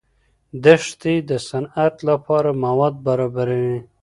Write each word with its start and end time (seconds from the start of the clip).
دښتې 0.63 1.15
د 1.29 1.31
صنعت 1.47 1.95
لپاره 2.09 2.49
مواد 2.65 2.93
برابروي. 3.05 3.79